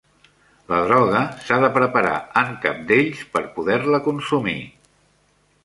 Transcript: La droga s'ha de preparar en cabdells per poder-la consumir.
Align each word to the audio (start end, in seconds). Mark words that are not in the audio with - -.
La 0.71 0.77
droga 0.85 1.19
s'ha 1.49 1.59
de 1.65 1.69
preparar 1.75 2.15
en 2.43 2.49
cabdells 2.65 3.21
per 3.37 3.45
poder-la 3.59 4.03
consumir. 4.09 4.59